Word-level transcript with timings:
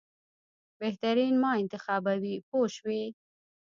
بهترین 0.79 1.33
ما 1.41 1.51
انتخابوي 1.61 2.35
پوه 2.47 2.67
شوې!. 2.75 3.03